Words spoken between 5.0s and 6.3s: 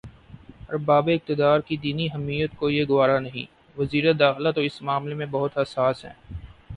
میں بہت حساس ہیں۔